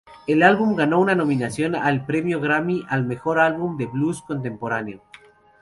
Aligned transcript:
El 0.25 0.41
álbum 0.41 0.75
ganó 0.75 0.99
una 0.99 1.13
nominación 1.13 1.75
al 1.75 2.07
premio 2.07 2.41
Grammy 2.41 2.83
al 2.89 3.05
mejor 3.05 3.39
álbum 3.39 3.77
de 3.77 3.85
blues 3.85 4.23
contemporáneo. 4.23 5.03